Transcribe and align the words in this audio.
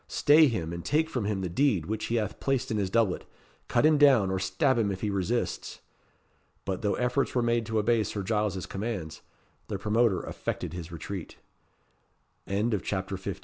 Stay 0.07 0.47
him 0.47 0.73
and 0.73 0.83
take 0.83 1.11
from 1.11 1.25
him 1.25 1.41
the 1.41 1.47
deed 1.49 1.85
which 1.85 2.05
he 2.05 2.15
hath 2.15 2.39
placed 2.39 2.71
in 2.71 2.77
his 2.77 2.89
doublet. 2.89 3.23
Cut 3.67 3.85
him 3.85 3.99
down, 3.99 4.31
or 4.31 4.39
stab 4.39 4.79
him 4.79 4.91
if 4.91 5.01
he 5.01 5.11
resists." 5.11 5.79
But, 6.65 6.81
though 6.81 6.95
efforts 6.95 7.35
were 7.35 7.43
made 7.43 7.67
to 7.67 7.77
obey 7.77 8.01
Sir 8.03 8.23
Giles's 8.23 8.65
commands, 8.65 9.21
the 9.67 9.77
promoter 9.77 10.23
effected 10.25 10.73
his 10.73 10.91
retreat. 10.91 11.37
CHAPTER 12.47 13.15
XVI. 13.15 13.39